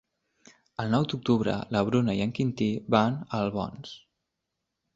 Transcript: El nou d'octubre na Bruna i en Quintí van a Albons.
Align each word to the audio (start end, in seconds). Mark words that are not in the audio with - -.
El 0.83 0.87
nou 0.93 1.03
d'octubre 1.11 1.53
na 1.75 1.83
Bruna 1.91 2.17
i 2.21 2.23
en 2.27 2.33
Quintí 2.39 2.69
van 2.97 3.21
a 3.27 3.43
Albons. 3.43 3.93